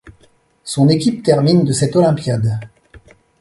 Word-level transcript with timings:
Son 0.63 0.89
équipe 0.89 1.21
termine 1.21 1.63
de 1.63 1.73
cette 1.73 1.95
olympiade. 1.95 2.59